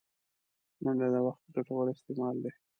[0.83, 2.51] منډه د وخت ګټور استعمال دی